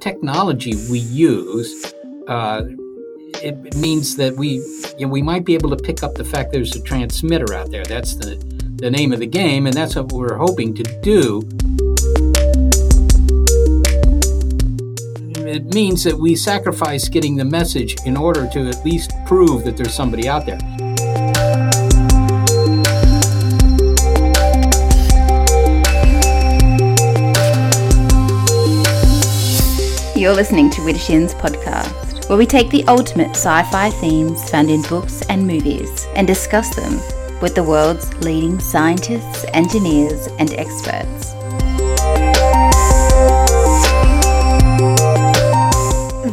[0.00, 1.94] technology we use,
[2.28, 2.62] uh,
[3.42, 4.54] it means that we
[4.98, 7.70] you know, we might be able to pick up the fact there's a transmitter out
[7.70, 7.84] there.
[7.84, 8.36] That's the
[8.76, 11.42] the name of the game, and that's what we're hoping to do.
[15.46, 19.76] It means that we sacrifice getting the message in order to at least prove that
[19.76, 20.58] there's somebody out there.
[30.20, 34.82] You're listening to Widdershins podcast, where we take the ultimate sci fi themes found in
[34.82, 37.00] books and movies and discuss them
[37.40, 41.32] with the world's leading scientists, engineers, and experts.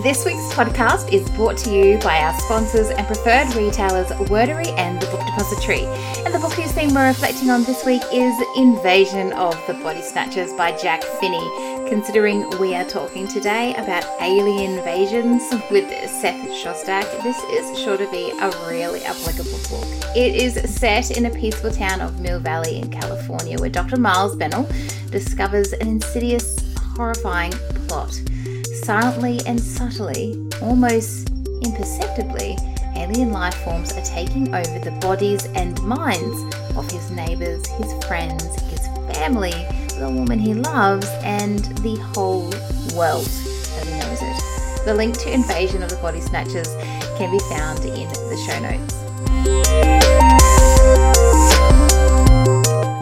[0.03, 5.01] This week's podcast is brought to you by our sponsors and preferred retailers, Wordery and
[5.01, 5.85] the Book Depository.
[6.25, 10.01] And the book whose theme we're reflecting on this week is Invasion of the Body
[10.01, 11.66] Snatchers by Jack Finney.
[11.89, 18.09] Considering we are talking today about alien invasions with Seth Shostak, this is sure to
[18.11, 19.87] be a really applicable book.
[20.13, 23.95] It is set in a peaceful town of Mill Valley in California where Dr.
[23.95, 24.67] Miles Bennell
[25.11, 26.57] discovers an insidious,
[26.95, 27.53] horrifying
[27.87, 28.19] plot
[28.83, 31.29] silently and subtly, almost
[31.63, 32.57] imperceptibly,
[32.97, 38.43] alien life forms are taking over the bodies and minds of his neighbours, his friends,
[38.63, 39.53] his family,
[39.99, 42.49] the woman he loves, and the whole
[42.95, 44.85] world as he knows it.
[44.85, 46.69] The link to Invasion of the Body Snatchers
[47.17, 48.93] can be found in the show notes.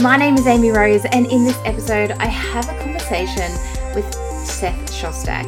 [0.02, 3.52] My name is Amy Rose, and in this episode, I have a conversation
[3.94, 4.12] with
[4.46, 5.46] Seth Shostak.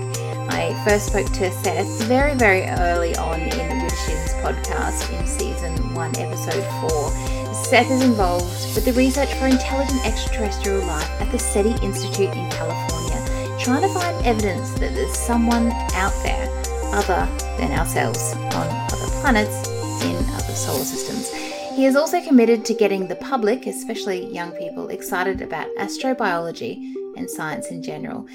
[0.49, 5.93] I first spoke to Seth very, very early on in the Widdershins podcast in season
[5.93, 7.36] one, episode four.
[7.69, 12.49] Seth is involved with the research for intelligent extraterrestrial life at the SETI Institute in
[12.49, 16.47] California, trying to find evidence that there's someone out there
[16.93, 17.27] other
[17.57, 19.67] than ourselves on other planets
[20.01, 21.29] in other solar systems.
[21.75, 27.29] He is also committed to getting the public, especially young people, excited about astrobiology and
[27.29, 28.25] science in general.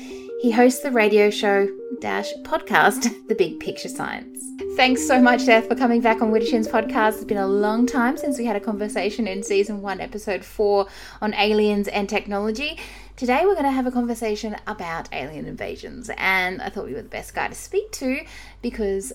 [0.42, 1.68] He hosts the radio show
[2.00, 4.42] dash podcast, The Big Picture Science.
[4.74, 7.14] Thanks so much, Seth, for coming back on Widdershins podcast.
[7.14, 10.88] It's been a long time since we had a conversation in season one, episode four
[11.20, 12.76] on aliens and technology.
[13.14, 17.02] Today, we're going to have a conversation about alien invasions, and I thought you were
[17.02, 18.24] the best guy to speak to
[18.62, 19.12] because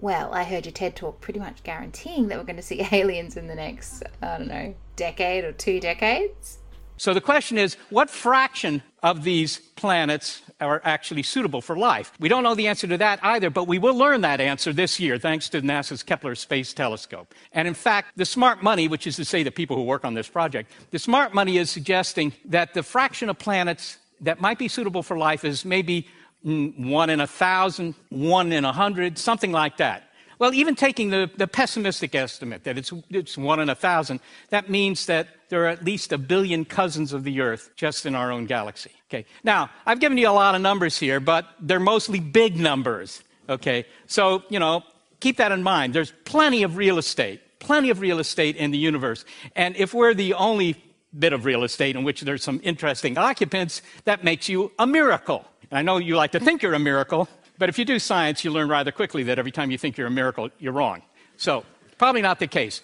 [0.00, 3.36] well, I heard your TED talk pretty much guaranteeing that we're going to see aliens
[3.36, 6.57] in the next, I don't know, decade or two decades.
[6.98, 12.12] So the question is what fraction of these planets are actually suitable for life?
[12.18, 14.98] We don't know the answer to that either, but we will learn that answer this
[14.98, 17.32] year thanks to NASA's Kepler Space Telescope.
[17.52, 20.14] And in fact, the smart money, which is to say the people who work on
[20.14, 24.66] this project, the smart money is suggesting that the fraction of planets that might be
[24.66, 26.08] suitable for life is maybe
[26.44, 30.07] mm, one in a thousand, one in a hundred, something like that.
[30.38, 34.70] Well, even taking the, the pessimistic estimate that it's, it's one in a thousand, that
[34.70, 38.30] means that there are at least a billion cousins of the Earth just in our
[38.30, 38.90] own galaxy.
[39.10, 39.24] Okay.
[39.42, 43.22] Now, I've given you a lot of numbers here, but they're mostly big numbers.
[43.48, 43.86] Okay.
[44.06, 44.84] So, you know,
[45.20, 45.94] keep that in mind.
[45.94, 49.24] There's plenty of real estate, plenty of real estate in the universe.
[49.56, 50.76] And if we're the only
[51.18, 55.46] bit of real estate in which there's some interesting occupants, that makes you a miracle.
[55.70, 58.44] And I know you like to think you're a miracle, but if you do science,
[58.44, 61.02] you learn rather quickly that every time you think you're a miracle, you're wrong.
[61.36, 61.64] So,
[61.98, 62.82] probably not the case.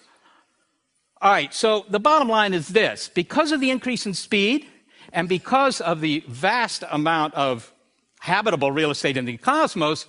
[1.21, 4.67] All right, so the bottom line is this because of the increase in speed
[5.13, 7.73] and because of the vast amount of
[8.19, 10.07] habitable real estate in the cosmos,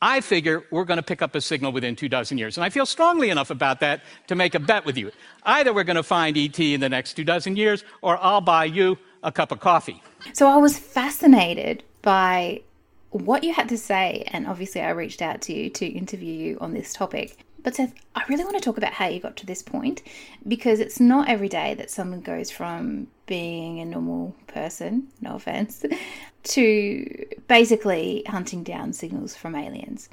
[0.00, 2.56] I figure we're going to pick up a signal within two dozen years.
[2.56, 5.10] And I feel strongly enough about that to make a bet with you.
[5.44, 8.64] Either we're going to find ET in the next two dozen years, or I'll buy
[8.64, 10.02] you a cup of coffee.
[10.32, 12.62] So I was fascinated by
[13.10, 16.58] what you had to say, and obviously I reached out to you to interview you
[16.60, 17.38] on this topic.
[17.62, 20.02] But Seth, I really want to talk about how you got to this point
[20.46, 25.84] because it's not every day that someone goes from being a normal person, no offense,
[26.44, 30.08] to basically hunting down signals from aliens.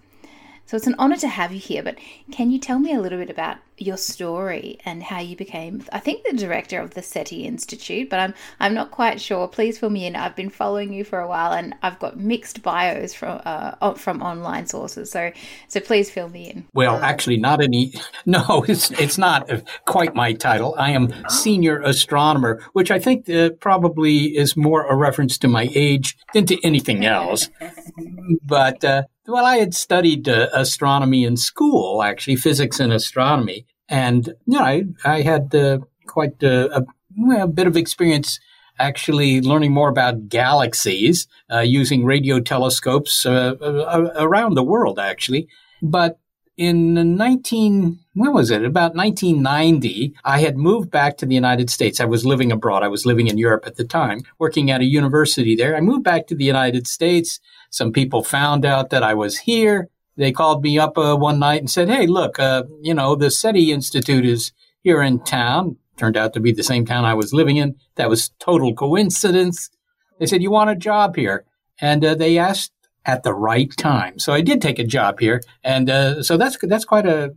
[0.65, 1.97] So it's an honor to have you here, but
[2.31, 5.99] can you tell me a little bit about your story and how you became I
[5.99, 9.47] think the director of the SETI Institute, but I'm I'm not quite sure.
[9.47, 10.15] Please fill me in.
[10.15, 14.21] I've been following you for a while and I've got mixed bios from uh, from
[14.21, 15.11] online sources.
[15.11, 15.31] So
[15.67, 16.65] so please fill me in.
[16.73, 17.93] Well, actually not any
[18.25, 19.49] No, it's it's not
[19.85, 20.75] quite my title.
[20.77, 25.69] I am senior astronomer, which I think uh, probably is more a reference to my
[25.73, 27.49] age than to anything else.
[28.43, 33.64] but uh, well, I had studied uh, astronomy in school, actually, physics and astronomy.
[33.87, 36.85] And, you know, I, I had uh, quite uh, a,
[37.41, 38.39] a, bit of experience
[38.79, 45.47] actually learning more about galaxies uh, using radio telescopes uh, uh, around the world, actually.
[45.81, 46.19] But
[46.57, 48.63] in 19 when was it?
[48.63, 51.99] About 1990 i had moved back to the united states.
[51.99, 52.81] I was living abroad.
[52.81, 55.75] I was living in europe at the time working at a university there.
[55.75, 57.39] I moved back to the united states.
[57.71, 61.59] Some people found out that i was here they called me up uh, one night
[61.59, 64.51] and said hey look uh, you know the seti institute is
[64.81, 68.09] here in town turned out to be the same town i was living in that
[68.09, 69.69] was total coincidence
[70.19, 71.45] they said you want a job here
[71.79, 72.71] and uh, they asked
[73.05, 74.19] at the right time.
[74.19, 77.33] So I did take a job here, and uh, so that's that's quite a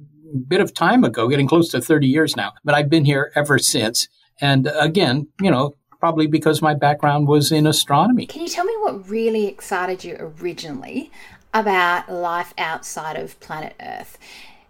[0.47, 2.53] bit of time ago, getting close to 30 years now.
[2.65, 4.09] But I've been here ever since.
[4.41, 8.27] And again, you know, probably because my background was in astronomy.
[8.27, 11.11] Can you tell me what really excited you originally
[11.53, 14.19] about life outside of planet Earth?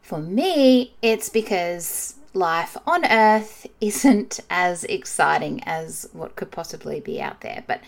[0.03, 7.21] For me, it's because life on Earth isn't as exciting as what could possibly be
[7.21, 7.65] out there.
[7.67, 7.83] But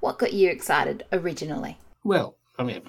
[0.00, 1.78] what got you excited originally?
[2.04, 2.82] Well, I mean,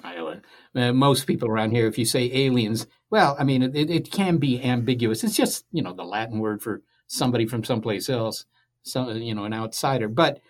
[0.74, 4.38] uh, most people around here, if you say aliens, well, I mean, it, it can
[4.38, 5.24] be ambiguous.
[5.24, 8.44] It's just, you know, the Latin word for somebody from someplace else,
[8.82, 10.08] so, you know, an outsider.
[10.08, 10.40] But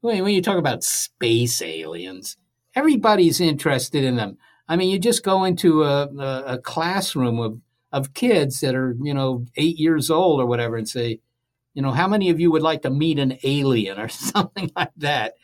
[0.00, 2.36] when you talk about space aliens,
[2.74, 4.38] everybody's interested in them.
[4.68, 6.04] I mean, you just go into a,
[6.46, 7.60] a, classroom of,
[7.92, 11.20] of kids that are, you know, eight years old or whatever and say,
[11.74, 14.92] you know, how many of you would like to meet an alien or something like
[14.96, 15.34] that?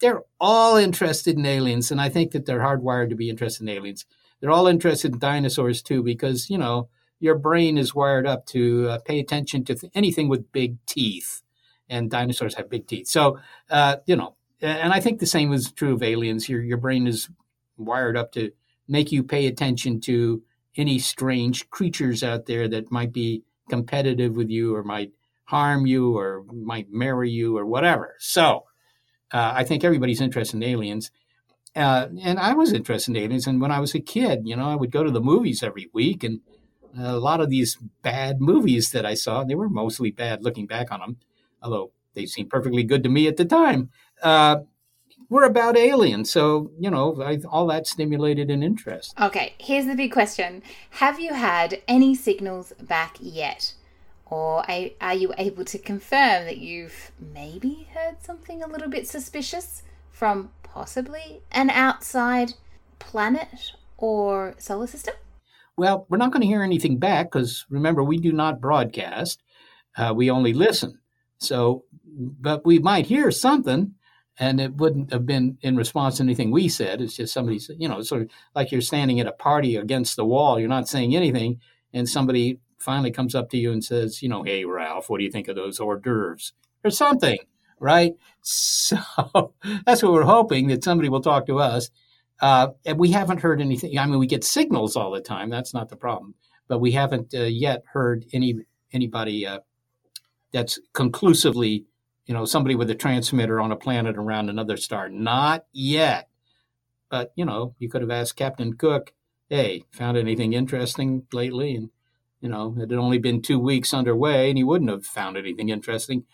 [0.00, 3.68] they're all interested in aliens, and I think that they're hardwired to be interested in
[3.68, 4.06] aliens.
[4.40, 6.88] They're all interested in dinosaurs too, because you know
[7.20, 11.42] your brain is wired up to uh, pay attention to th- anything with big teeth,
[11.88, 13.08] and dinosaurs have big teeth.
[13.08, 13.38] So
[13.70, 16.48] uh, you know, and I think the same is true of aliens.
[16.48, 17.28] Your your brain is
[17.76, 18.50] wired up to
[18.88, 20.42] make you pay attention to
[20.76, 25.12] any strange creatures out there that might be competitive with you or might
[25.44, 28.14] harm you or might marry you or whatever.
[28.18, 28.64] So
[29.32, 31.10] uh, I think everybody's interested in aliens.
[31.76, 33.46] Uh, and I was interested in aliens.
[33.46, 35.88] And when I was a kid, you know, I would go to the movies every
[35.92, 36.24] week.
[36.24, 36.40] And
[36.98, 40.90] a lot of these bad movies that I saw, they were mostly bad looking back
[40.90, 41.16] on them,
[41.62, 43.90] although they seemed perfectly good to me at the time,
[44.22, 44.56] uh,
[45.28, 46.30] were about aliens.
[46.30, 49.14] So, you know, I, all that stimulated an interest.
[49.20, 53.74] Okay, here's the big question Have you had any signals back yet?
[54.30, 54.62] Or
[55.00, 60.50] are you able to confirm that you've maybe heard something a little bit suspicious from
[60.62, 62.52] possibly an outside
[62.98, 65.14] planet or solar system?
[65.78, 69.42] Well, we're not going to hear anything back because remember, we do not broadcast,
[69.96, 70.98] uh, we only listen.
[71.38, 73.94] So, but we might hear something
[74.38, 77.00] and it wouldn't have been in response to anything we said.
[77.00, 80.24] It's just somebody you know, sort of like you're standing at a party against the
[80.24, 81.60] wall, you're not saying anything,
[81.92, 85.24] and somebody finally comes up to you and says, you know, hey, Ralph, what do
[85.24, 86.52] you think of those hors d'oeuvres
[86.84, 87.38] or something,
[87.80, 88.14] right?
[88.42, 88.96] So
[89.84, 91.90] that's what we're hoping that somebody will talk to us.
[92.40, 93.98] Uh, and we haven't heard anything.
[93.98, 95.50] I mean, we get signals all the time.
[95.50, 96.34] That's not the problem.
[96.68, 98.60] But we haven't uh, yet heard any
[98.92, 99.60] anybody uh,
[100.52, 101.86] that's conclusively,
[102.28, 105.08] you know, somebody with a transmitter on a planet around another star.
[105.08, 106.28] Not yet.
[107.10, 109.14] But, you know, you could have asked Captain Cook,
[109.48, 111.74] hey, found anything interesting lately?
[111.74, 111.88] And
[112.40, 115.70] you know, it had only been two weeks underway and he wouldn't have found anything
[115.70, 116.24] interesting.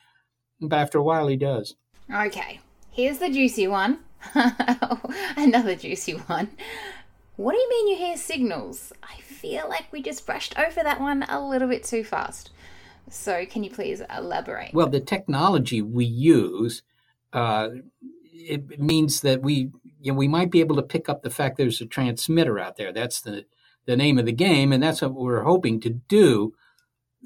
[0.61, 1.77] But after a while, he does.
[2.13, 4.01] Okay, here's the juicy one.
[5.37, 6.51] Another juicy one.
[7.37, 8.93] What do you mean you hear signals?
[9.03, 12.51] I feel like we just brushed over that one a little bit too fast.
[13.11, 14.73] So, can you please elaborate?
[14.75, 16.83] Well, the technology we use,
[17.33, 17.69] uh,
[18.33, 19.71] it means that we
[20.05, 22.77] you know, we might be able to pick up the fact there's a transmitter out
[22.77, 22.93] there.
[22.93, 23.47] That's the
[23.87, 26.55] the name of the game, and that's what we're hoping to do.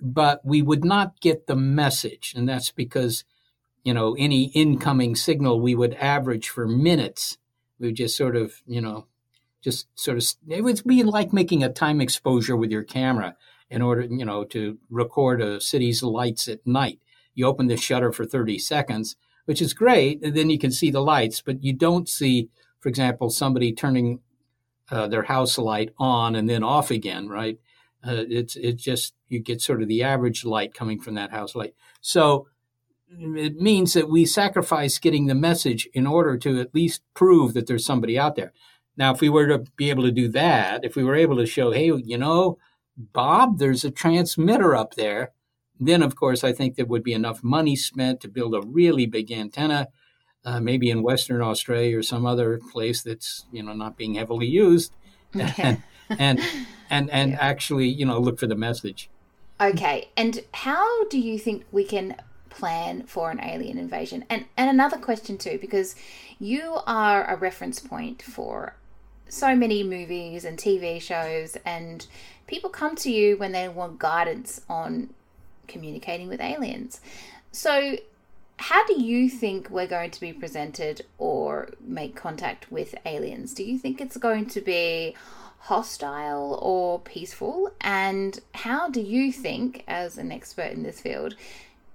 [0.00, 3.25] But we would not get the message, and that's because
[3.82, 7.37] you know any incoming signal we would average for minutes.
[7.80, 9.06] We would just sort of you know
[9.61, 13.37] just sort of it would be like making a time exposure with your camera
[13.71, 17.01] in order you know to record a city's lights at night.
[17.35, 20.91] You open the shutter for 30 seconds, which is great, and then you can see
[20.91, 22.49] the lights, but you don't see,
[22.81, 24.21] for example, somebody turning
[24.91, 27.59] uh, their house light on and then off again, right?
[28.07, 31.55] Uh, it's it's just you get sort of the average light coming from that house
[31.55, 31.75] light.
[32.01, 32.47] So
[33.11, 37.67] it means that we sacrifice getting the message in order to at least prove that
[37.67, 38.53] there's somebody out there.
[38.97, 41.47] Now, if we were to be able to do that, if we were able to
[41.47, 42.59] show, hey, you know,
[42.99, 45.33] Bob, there's a transmitter up there,
[45.78, 49.07] then of course I think there would be enough money spent to build a really
[49.07, 49.88] big antenna
[50.45, 54.47] uh, maybe in Western Australia or some other place that's you know not being heavily
[54.47, 54.95] used,
[55.35, 56.40] and and
[56.90, 57.38] and, and yeah.
[57.38, 59.11] actually you know look for the message.
[59.61, 62.17] Okay, and how do you think we can
[62.49, 64.25] plan for an alien invasion?
[64.31, 65.97] And and another question too, because
[66.38, 68.76] you are a reference point for
[69.28, 72.06] so many movies and TV shows, and
[72.47, 75.11] people come to you when they want guidance on
[75.66, 77.00] communicating with aliens.
[77.52, 77.97] So,
[78.56, 83.54] how do you think we're going to be presented or make contact with aliens?
[83.54, 85.14] Do you think it's going to be
[85.61, 87.73] hostile or peaceful?
[87.80, 91.37] And how do you think, as an expert in this field,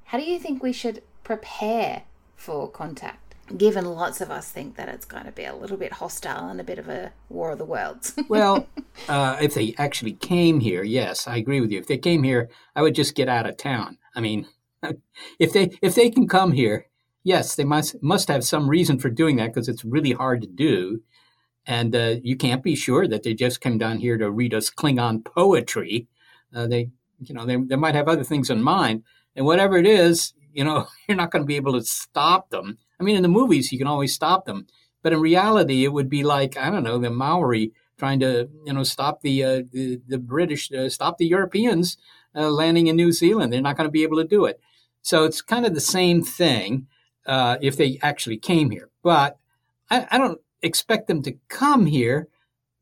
[0.05, 2.03] how do you think we should prepare
[2.37, 3.32] for contact?
[3.55, 6.59] Given lots of us think that it's going to be a little bit hostile and
[6.59, 8.15] a bit of a war of the worlds.
[8.27, 8.67] well,
[9.07, 11.79] uh, if they actually came here, yes, I agree with you.
[11.79, 13.97] If they came here, I would just get out of town.
[14.15, 14.47] I mean,
[15.39, 16.87] if they if they can come here,
[17.23, 20.47] yes, they must must have some reason for doing that because it's really hard to
[20.47, 21.01] do,
[21.65, 24.71] and uh, you can't be sure that they just came down here to read us
[24.71, 26.07] Klingon poetry.
[26.55, 29.03] Uh, they, you know, they they might have other things in mind,
[29.35, 32.77] and whatever it is, you know, you're not going to be able to stop them.
[33.03, 34.65] I mean, in the movies, you can always stop them,
[35.01, 38.73] but in reality, it would be like I don't know the Maori trying to you
[38.73, 41.97] know stop the uh, the, the, British, uh, stop the Europeans
[42.33, 43.51] uh, landing in New Zealand.
[43.51, 44.61] They're not going to be able to do it.
[45.01, 46.87] So it's kind of the same thing
[47.25, 48.89] uh, if they actually came here.
[49.03, 49.37] But
[49.89, 52.29] I, I don't expect them to come here.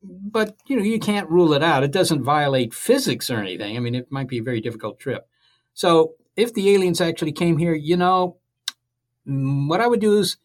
[0.04, 1.82] But you know, you can't rule it out.
[1.82, 3.76] It doesn't violate physics or anything.
[3.76, 5.26] I mean, it might be a very difficult trip.
[5.74, 8.36] So if the aliens actually came here, you know,
[9.26, 10.36] Mm, what I would do is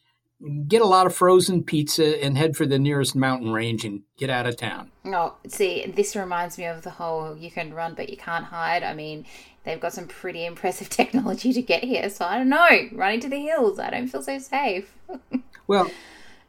[0.68, 4.30] get a lot of frozen pizza and head for the nearest mountain range and get
[4.30, 4.92] out of town.
[5.06, 8.84] Oh, see, this reminds me of the whole you can run but you can't hide.
[8.84, 9.26] I mean,
[9.64, 12.10] they've got some pretty impressive technology to get here.
[12.10, 14.94] So I don't know, running to the hills, I don't feel so safe.
[15.68, 15.90] well,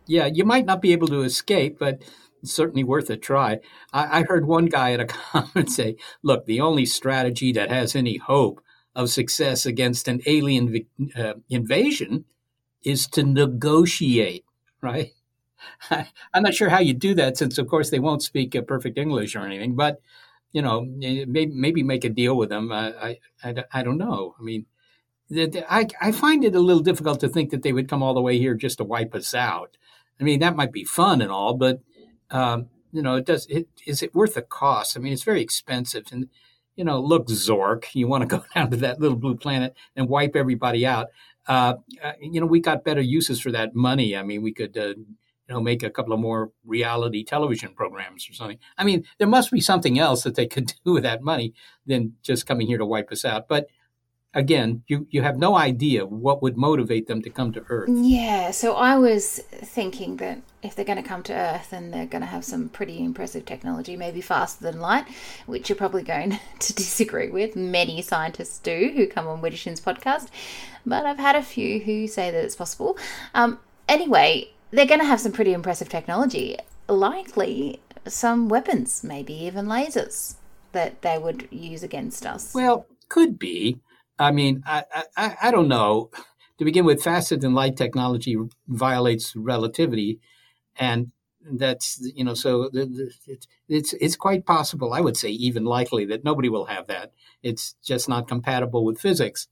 [0.06, 2.02] yeah, you might not be able to escape, but
[2.42, 3.60] it's certainly worth a try.
[3.92, 7.96] I, I heard one guy at a conference say, look, the only strategy that has
[7.96, 8.62] any hope
[8.98, 10.84] of success against an alien
[11.16, 12.24] uh, invasion
[12.82, 14.44] is to negotiate,
[14.82, 15.12] right?
[15.90, 19.36] I'm not sure how you do that since, of course, they won't speak perfect English
[19.36, 20.00] or anything, but
[20.52, 22.72] you know, maybe, maybe make a deal with them.
[22.72, 24.34] I, I, I don't know.
[24.38, 24.66] I mean,
[25.30, 28.22] I, I find it a little difficult to think that they would come all the
[28.22, 29.76] way here just to wipe us out.
[30.20, 31.80] I mean, that might be fun and all, but
[32.30, 33.46] um, you know, it does.
[33.46, 34.96] It, is it worth the cost?
[34.96, 36.28] I mean, it's very expensive, and
[36.78, 40.08] you know, look, Zork, you want to go down to that little blue planet and
[40.08, 41.08] wipe everybody out.
[41.48, 44.16] Uh, uh, you know, we got better uses for that money.
[44.16, 44.94] I mean, we could uh,
[45.48, 48.58] you know, make a couple of more reality television programs or something.
[48.76, 51.52] I mean, there must be something else that they could do with that money
[51.84, 53.48] than just coming here to wipe us out.
[53.48, 53.66] But
[54.34, 57.88] again, you, you have no idea what would motivate them to come to Earth.
[57.92, 62.06] Yeah, so I was thinking that if they're going to come to Earth and they're
[62.06, 65.06] going to have some pretty impressive technology, maybe faster than light,
[65.46, 67.56] which you're probably going to disagree with.
[67.56, 70.28] Many scientists do who come on Widdershins podcast,
[70.84, 72.98] but I've had a few who say that it's possible.
[73.34, 73.58] Um,
[73.88, 76.58] anyway, they're going to have some pretty impressive technology.
[76.88, 80.36] Likely some weapons, maybe even lasers
[80.72, 82.54] that they would use against us.
[82.54, 83.80] Well, could be.
[84.18, 84.84] I mean, I,
[85.16, 86.10] I, I don't know.
[86.58, 90.18] To begin with, faster than light technology violates relativity,
[90.76, 91.12] and
[91.52, 94.92] that's you know so it's it's it's quite possible.
[94.92, 97.12] I would say even likely that nobody will have that.
[97.44, 99.46] It's just not compatible with physics.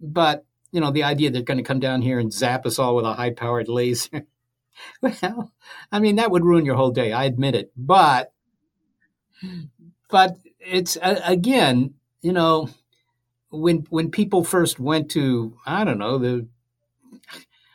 [0.00, 2.96] But you know, the idea they're going to come down here and zap us all
[2.96, 4.24] with a high powered laser
[5.00, 5.52] well,
[5.92, 7.12] I mean that would ruin your whole day.
[7.12, 8.32] I admit it, but
[10.08, 12.70] but it's again, you know,
[13.50, 16.46] when when people first went to I don't know the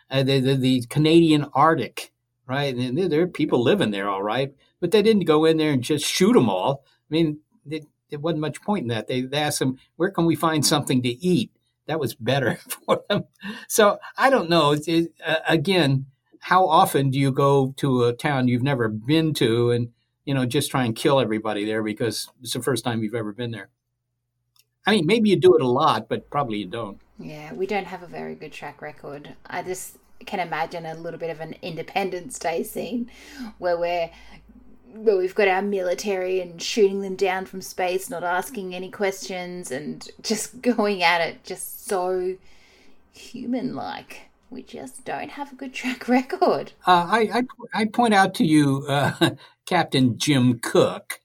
[0.10, 2.12] uh, the, the, the Canadian Arctic,
[2.48, 2.76] right?
[2.76, 5.72] And there, there are people living there, all right, but they didn't go in there
[5.72, 6.84] and just shoot them all.
[6.86, 9.08] I mean, it, there wasn't much point in that.
[9.08, 11.52] They, they asked them, "Where can we find something to eat?"
[11.88, 13.26] That was better for them.
[13.68, 14.74] So I don't know.
[14.74, 16.06] It, uh, again,
[16.40, 19.90] how often do you go to a town you've never been to and
[20.26, 23.34] you know just try and kill everybody there because it's the first time you've ever
[23.34, 23.70] been there
[24.86, 27.00] i mean maybe you do it a lot but probably you don't.
[27.20, 29.36] Yeah we don't have a very good track record.
[29.46, 33.10] I just can imagine a little bit of an independence day scene
[33.58, 34.10] where we're
[34.94, 39.72] where we've got our military and shooting them down from space not asking any questions
[39.72, 42.36] and just going at it just so
[43.12, 44.22] human like
[44.54, 46.74] we just don't have a good track record.
[46.86, 47.30] Uh, I,
[47.74, 49.32] I, I, point out to you uh,
[49.66, 51.20] Captain Jim Cook,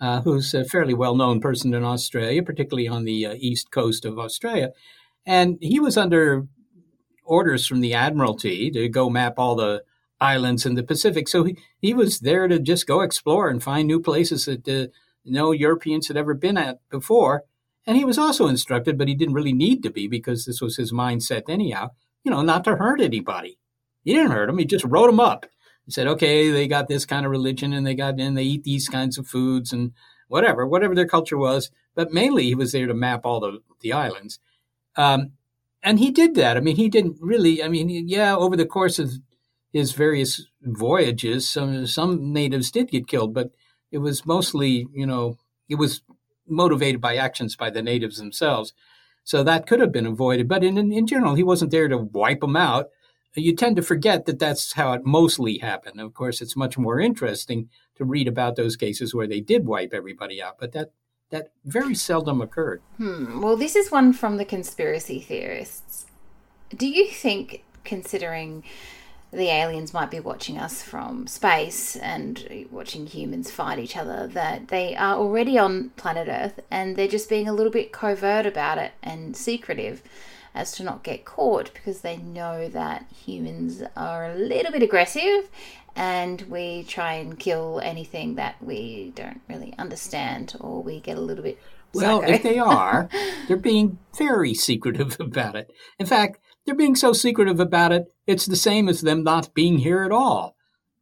[0.00, 4.04] uh, who's a fairly well known person in Australia, particularly on the uh, east coast
[4.04, 4.70] of Australia.
[5.24, 6.46] And he was under
[7.24, 9.82] orders from the Admiralty to go map all the
[10.20, 11.28] islands in the Pacific.
[11.28, 14.86] So he, he was there to just go explore and find new places that uh,
[15.24, 17.44] no Europeans had ever been at before.
[17.86, 20.76] And he was also instructed, but he didn't really need to be because this was
[20.76, 21.90] his mindset anyhow,
[22.24, 23.58] you know, not to hurt anybody.
[24.04, 24.58] He didn't hurt them.
[24.58, 25.46] He just wrote them up.
[25.86, 28.64] He said, okay, they got this kind of religion and they got, and they eat
[28.64, 29.92] these kinds of foods and
[30.28, 31.70] whatever, whatever their culture was.
[31.94, 34.40] But mainly he was there to map all the, the islands.
[34.96, 35.32] Um,
[35.82, 36.56] and he did that.
[36.56, 39.12] I mean, he didn't really, I mean, yeah, over the course of
[39.72, 43.52] his various voyages, some, some natives did get killed, but
[43.92, 45.38] it was mostly, you know,
[45.68, 46.02] it was
[46.48, 48.72] motivated by actions by the natives themselves.
[49.22, 50.48] So that could have been avoided.
[50.48, 52.90] But in, in general, he wasn't there to wipe them out.
[53.36, 56.00] You tend to forget that that's how it mostly happened.
[56.00, 59.92] Of course, it's much more interesting to read about those cases where they did wipe
[59.92, 60.90] everybody out, but that
[61.30, 62.82] that very seldom occurred.
[62.98, 63.40] Hmm.
[63.40, 66.06] Well, this is one from the conspiracy theorists.
[66.74, 68.62] Do you think, considering
[69.32, 74.68] the aliens might be watching us from space and watching humans fight each other, that
[74.68, 78.78] they are already on planet Earth and they're just being a little bit covert about
[78.78, 80.02] it and secretive
[80.56, 85.48] as to not get caught because they know that humans are a little bit aggressive
[85.94, 91.20] and we try and kill anything that we don't really understand or we get a
[91.20, 91.58] little bit.
[91.94, 92.32] Well, psycho.
[92.32, 93.08] if they are,
[93.48, 95.70] they're being very secretive about it.
[95.98, 99.78] In fact, they're being so secretive about it, it's the same as them not being
[99.78, 100.56] here at all,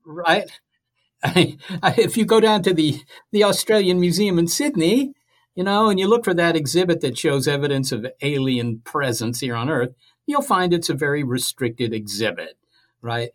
[0.04, 0.50] right?
[1.24, 3.00] I, I, if you go down to the,
[3.32, 5.14] the Australian Museum in Sydney,
[5.54, 9.54] you know, and you look for that exhibit that shows evidence of alien presence here
[9.54, 9.94] on Earth,
[10.26, 12.58] you'll find it's a very restricted exhibit,
[13.00, 13.30] right?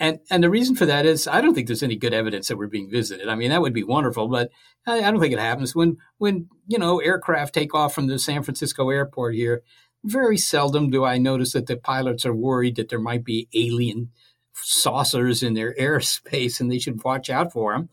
[0.00, 2.56] And and the reason for that is I don't think there's any good evidence that
[2.56, 3.28] we're being visited.
[3.28, 4.50] I mean, that would be wonderful, but
[4.86, 5.76] I, I don't think it happens.
[5.76, 9.62] When when you know aircraft take off from the San Francisco airport here,
[10.02, 14.10] very seldom do I notice that the pilots are worried that there might be alien
[14.54, 17.88] saucers in their airspace and they should watch out for them.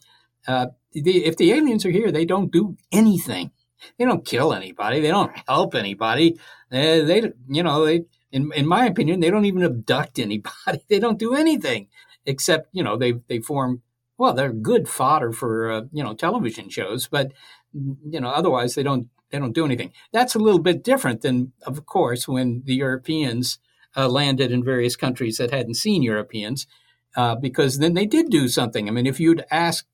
[0.48, 3.52] Uh, the, if the aliens are here, they don't do anything.
[3.98, 5.00] They don't kill anybody.
[5.00, 6.38] They don't help anybody.
[6.70, 10.84] They, they you know, they, in, in my opinion, they don't even abduct anybody.
[10.90, 11.88] They don't do anything
[12.26, 13.82] except, you know, they, they form,
[14.18, 17.32] well, they're good fodder for, uh, you know, television shows, but,
[17.74, 19.92] you know, otherwise they don't they don't do anything.
[20.12, 23.60] That's a little bit different than, of course, when the Europeans
[23.96, 26.68] uh, landed in various countries that hadn't seen Europeans,
[27.16, 28.88] uh, because then they did do something.
[28.88, 29.89] I mean, if you'd asked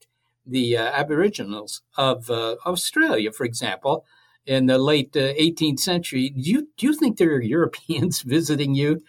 [0.45, 4.05] the uh, Aboriginals of uh, Australia, for example,
[4.45, 8.75] in the late 18th uh, century, do you do you think there are Europeans visiting
[8.75, 9.01] you?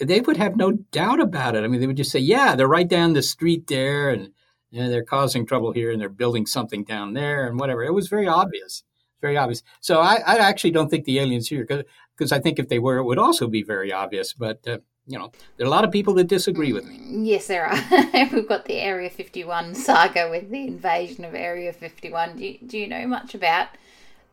[0.00, 1.64] They would have no doubt about it.
[1.64, 4.32] I mean, they would just say, "Yeah, they're right down the street there, and
[4.70, 7.94] you know, they're causing trouble here, and they're building something down there, and whatever." It
[7.94, 8.84] was very obvious
[9.22, 9.62] very obvious.
[9.80, 12.98] So I, I actually don't think the aliens here, because I think if they were,
[12.98, 14.34] it would also be very obvious.
[14.34, 16.98] But uh, you know, there are a lot of people that disagree with me.
[16.98, 18.28] Mm, yes, there are.
[18.32, 22.36] We've got the Area 51 saga with the invasion of Area 51.
[22.36, 23.68] Do you, do you know much about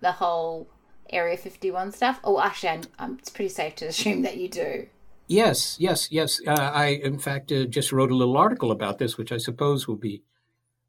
[0.01, 0.67] the whole
[1.10, 2.19] Area 51 stuff?
[2.23, 4.88] Oh, actually, I'm, I'm, it's pretty safe to assume that you do.
[5.27, 6.39] Yes, yes, yes.
[6.45, 9.88] Uh, I, in fact, uh, just wrote a little article about this, which I suppose
[9.88, 10.23] will be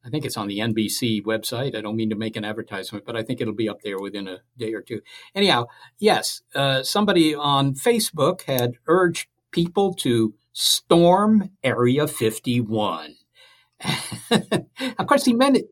[0.05, 1.77] I think it's on the NBC website.
[1.77, 4.29] I don't mean to make an advertisement, but I think it'll be up there within
[4.29, 5.03] a day or two.
[5.35, 5.67] Anyhow,
[5.99, 13.17] yes, uh, somebody on Facebook had urged people to storm Area 51.
[14.99, 15.67] of course, he meant it.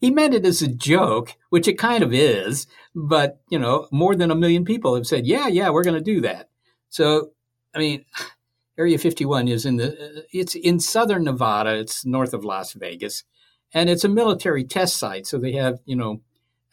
[0.00, 4.14] He meant it as a joke, which it kind of is, but you know, more
[4.14, 6.50] than a million people have said, "Yeah, yeah, we're going to do that."
[6.90, 7.30] So,
[7.74, 8.04] I mean,
[8.78, 11.76] Area 51 is in the uh, it's in southern Nevada.
[11.78, 13.24] It's north of Las Vegas,
[13.72, 15.26] and it's a military test site.
[15.26, 16.20] So they have you know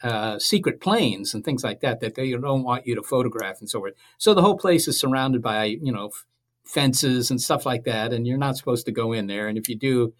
[0.02, 3.70] uh, secret planes and things like that that they don't want you to photograph and
[3.70, 3.94] so forth.
[4.18, 6.24] So the whole place is surrounded by you know f-
[6.64, 9.48] fences and stuff like that, and you're not supposed to go in there.
[9.48, 10.14] And if you do,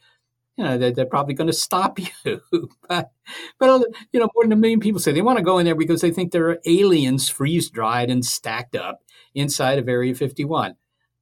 [0.56, 2.40] you know they're, they're probably going to stop you.
[2.88, 3.10] but
[3.58, 5.74] but you know more than a million people say they want to go in there
[5.74, 9.00] because they think there are aliens freeze dried and stacked up
[9.34, 10.76] inside of Area 51.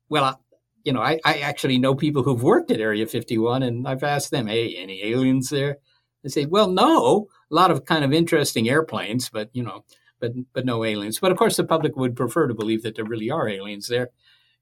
[0.09, 0.41] Well,
[0.85, 4.31] you know, I, I actually know people who've worked at Area 51, and I've asked
[4.31, 5.79] them, hey, any aliens there?
[6.23, 9.85] They say, well, no, a lot of kind of interesting airplanes, but, you know,
[10.21, 11.19] but, but no aliens.
[11.19, 14.11] But of course, the public would prefer to believe that there really are aliens there.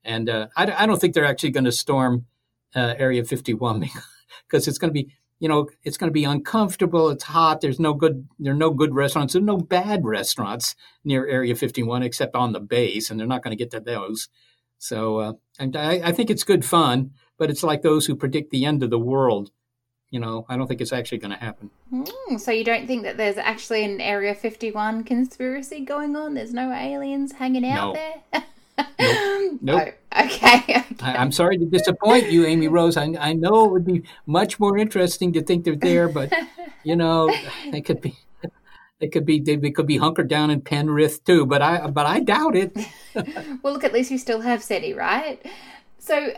[0.04, 2.26] And uh, I, I don't think they're actually going to storm
[2.74, 3.80] uh, Area 51
[4.46, 7.10] because it's going to be, you know, it's going to be uncomfortable.
[7.10, 7.60] It's hot.
[7.60, 9.32] There's no good, there are no good restaurants.
[9.32, 13.56] There's no bad restaurants near Area 51 except on the base, and they're not going
[13.56, 14.28] to get to those.
[14.78, 18.50] So, uh, and I, I, think it's good fun, but it's like those who predict
[18.50, 19.50] the end of the world.
[20.10, 21.70] You know, I don't think it's actually going to happen.
[21.92, 26.32] Mm, so you don't think that there's actually an Area 51 conspiracy going on?
[26.32, 28.00] There's no aliens hanging out no.
[28.32, 28.44] there?
[28.98, 29.58] nope.
[29.62, 29.94] nope.
[30.12, 30.56] Oh, okay.
[30.66, 30.84] okay.
[31.02, 32.96] I, am sorry to disappoint you, Amy Rose.
[32.96, 36.32] I, I know it would be much more interesting to think they're there, but
[36.84, 37.30] you know,
[37.70, 38.16] they could be
[39.00, 42.18] They could be they could be hunkered down in Penrith too, but I but I
[42.18, 42.76] doubt it.
[43.14, 45.40] well, look, at least we still have SETI, right?
[45.98, 46.32] So,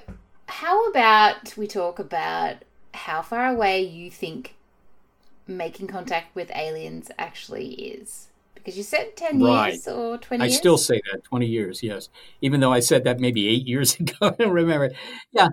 [0.46, 2.56] how about we talk about
[2.92, 4.56] how far away you think
[5.46, 8.28] making contact with aliens actually is?
[8.54, 9.72] Because you said 10 right.
[9.72, 10.56] years or 20 I years?
[10.56, 12.08] still say that, 20 years, yes.
[12.42, 14.14] Even though I said that maybe eight years ago.
[14.20, 14.90] I don't remember.
[15.32, 15.48] Yeah,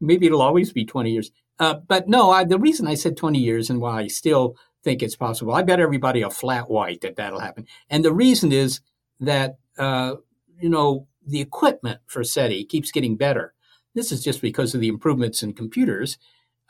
[0.00, 1.30] maybe it'll always be 20 years.
[1.58, 5.02] Uh, but no, I, the reason I said 20 years and why I still think
[5.02, 7.66] it's possible, I bet everybody a flat white that that'll happen.
[7.90, 8.80] And the reason is
[9.20, 10.16] that, uh,
[10.60, 13.54] you know, the equipment for SETI keeps getting better.
[13.94, 16.18] This is just because of the improvements in computers.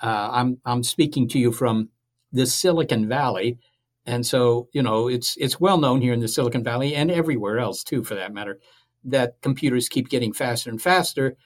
[0.01, 1.89] Uh, I'm, I'm speaking to you from
[2.33, 3.59] the Silicon Valley.
[4.07, 7.59] And so, you know, it's it's well known here in the Silicon Valley and everywhere
[7.59, 8.59] else too, for that matter,
[9.05, 11.37] that computers keep getting faster and faster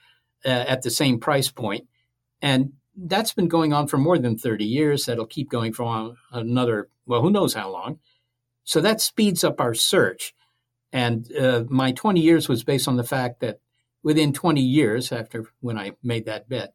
[0.45, 1.87] uh, at the same price point,
[2.41, 5.05] and that's been going on for more than 30 years.
[5.05, 7.99] That'll keep going for another, well, who knows how long.
[8.63, 10.33] So that speeds up our search.
[10.91, 13.59] And uh, my 20 years was based on the fact that
[14.03, 16.73] within 20 years, after when I made that bet,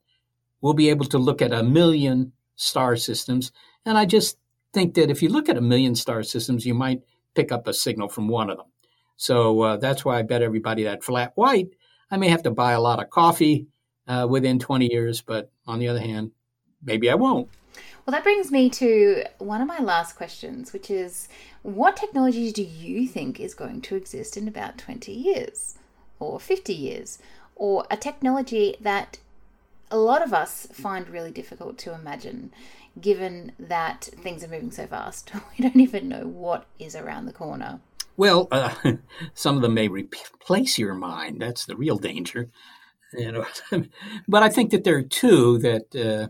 [0.60, 3.52] we'll be able to look at a million star systems.
[3.84, 4.38] And I just
[4.72, 7.02] think that if you look at a million star systems, you might
[7.34, 8.66] pick up a signal from one of them.
[9.16, 11.70] So uh, that's why I bet everybody that flat white.
[12.10, 13.66] I may have to buy a lot of coffee
[14.06, 16.32] uh, within 20 years, but on the other hand,
[16.82, 17.48] maybe I won't.
[18.06, 21.28] Well, that brings me to one of my last questions, which is
[21.62, 25.76] what technology do you think is going to exist in about 20 years
[26.18, 27.18] or 50 years?
[27.54, 29.18] Or a technology that
[29.90, 32.52] a lot of us find really difficult to imagine
[33.00, 35.30] given that things are moving so fast.
[35.58, 37.80] We don't even know what is around the corner.
[38.16, 38.74] Well, uh,
[39.34, 41.40] some of them may replace your mind.
[41.40, 42.50] That's the real danger.
[43.12, 43.46] You know,
[44.28, 46.28] but I think that there are two that uh,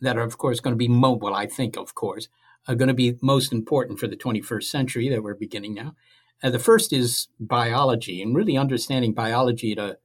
[0.00, 1.34] that are, of course, going to be mobile.
[1.34, 2.28] I think, of course,
[2.68, 5.94] are going to be most important for the 21st century that we're beginning now.
[6.42, 9.98] Uh, the first is biology, and really understanding biology at a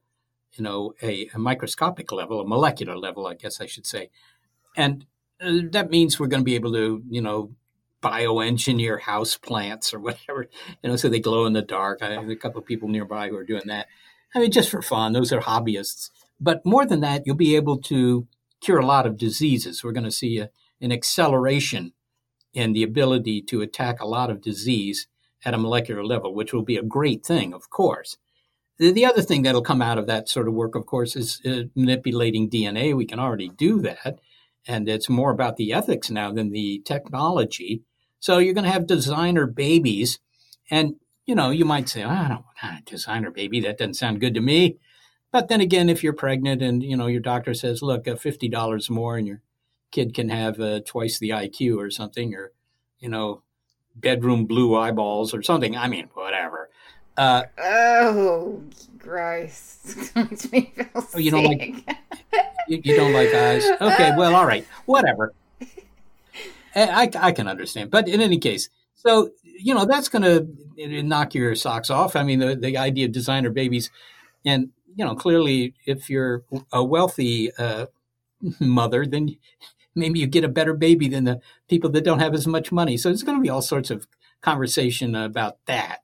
[0.54, 4.10] you know a, a microscopic level, a molecular level, I guess I should say,
[4.76, 5.06] and
[5.42, 7.52] uh, that means we're going to be able to, you know,
[8.02, 10.48] bioengineer house plants or whatever,
[10.82, 12.02] you know, so they glow in the dark.
[12.02, 13.86] I have a couple of people nearby who are doing that.
[14.34, 15.12] I mean, just for fun.
[15.12, 16.10] Those are hobbyists.
[16.40, 18.26] But more than that, you'll be able to
[18.60, 19.84] cure a lot of diseases.
[19.84, 21.92] We're going to see a, an acceleration
[22.54, 25.06] in the ability to attack a lot of disease
[25.44, 28.16] at a molecular level, which will be a great thing, of course.
[28.82, 31.40] The, the other thing that'll come out of that sort of work, of course, is
[31.46, 32.96] uh, manipulating DNA.
[32.96, 34.18] We can already do that
[34.66, 37.82] and it's more about the ethics now than the technology.
[38.20, 40.20] So you're going to have designer babies,
[40.70, 40.94] and
[41.26, 43.60] you know you might say, oh, "I don't want a designer baby.
[43.60, 44.78] That doesn't sound good to me."
[45.32, 48.48] But then again, if you're pregnant and you know your doctor says, "Look, uh, fifty
[48.48, 49.42] dollars more, and your
[49.90, 52.52] kid can have uh, twice the IQ or something," or
[53.00, 53.42] you know,
[53.96, 55.76] bedroom blue eyeballs or something.
[55.76, 56.61] I mean, whatever.
[57.16, 58.62] Uh, oh,
[58.98, 60.12] gross!
[60.16, 61.10] makes me feel sick.
[61.14, 61.60] Oh, you don't like
[62.68, 63.64] you, you, don't like eyes?
[63.80, 65.32] Okay, well, all right, whatever.
[66.74, 71.02] Eh, I, I can understand, but in any case, so you know that's going to
[71.02, 72.16] knock your socks off.
[72.16, 73.90] I mean, the the idea of designer babies,
[74.46, 77.86] and you know, clearly, if you're a wealthy uh,
[78.60, 79.36] mother, then
[79.94, 82.96] maybe you get a better baby than the people that don't have as much money.
[82.96, 84.06] So there's going to be all sorts of
[84.40, 86.00] conversation about that.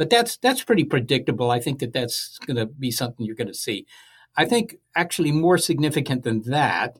[0.00, 1.50] But that's that's pretty predictable.
[1.50, 3.84] I think that that's going to be something you're going to see.
[4.34, 6.98] I think actually more significant than that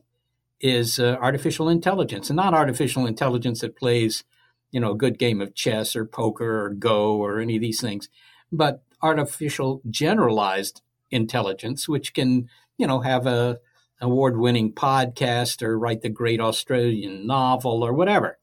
[0.59, 4.23] is uh, artificial intelligence, and not artificial intelligence that plays,
[4.71, 7.81] you know, a good game of chess or poker or Go or any of these
[7.81, 8.07] things,
[8.51, 13.57] but artificial generalized intelligence, which can, you know, have a
[13.99, 18.37] award-winning podcast or write the great Australian novel or whatever.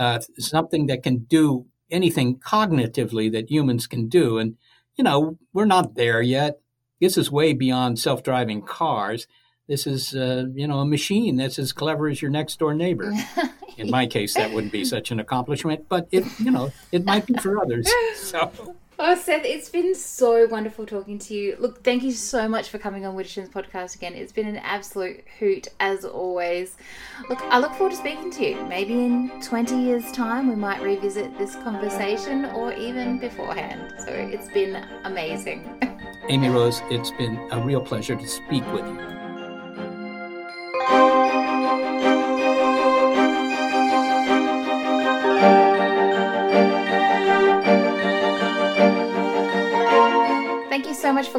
[0.00, 4.38] Uh, something that can do anything cognitively that humans can do.
[4.38, 4.56] And,
[4.96, 6.60] you know, we're not there yet.
[7.00, 9.26] This is way beyond self driving cars.
[9.66, 13.12] This is, uh, you know, a machine that's as clever as your next door neighbor.
[13.76, 17.26] In my case, that wouldn't be such an accomplishment, but it, you know, it might
[17.26, 17.90] be for others.
[18.16, 18.76] So.
[18.96, 21.56] Oh, Seth, it's been so wonderful talking to you.
[21.58, 24.14] Look, thank you so much for coming on Widdershins podcast again.
[24.14, 26.76] It's been an absolute hoot as always.
[27.28, 28.64] Look, I look forward to speaking to you.
[28.66, 33.94] Maybe in 20 years' time, we might revisit this conversation or even beforehand.
[33.98, 35.80] So it's been amazing.
[36.28, 39.23] Amy Rose, it's been a real pleasure to speak with you.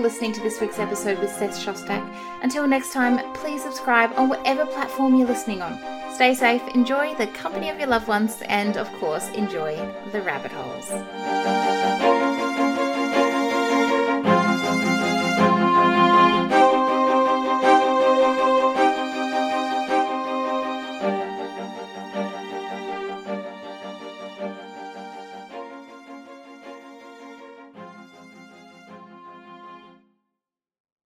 [0.05, 2.15] Listening to this week's episode with Seth Shostak.
[2.43, 5.79] Until next time, please subscribe on whatever platform you're listening on.
[6.13, 9.75] Stay safe, enjoy the company of your loved ones, and of course, enjoy
[10.11, 11.54] the rabbit holes.